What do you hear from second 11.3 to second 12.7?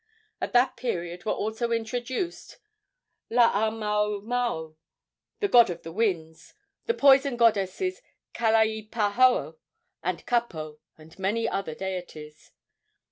other deities.